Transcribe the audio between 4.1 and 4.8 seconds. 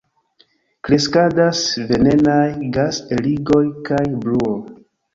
bruo.